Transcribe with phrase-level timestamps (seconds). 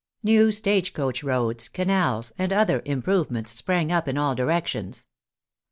[0.23, 5.05] New stage coach roads, canals, and other" improvements" sprang up in all directions.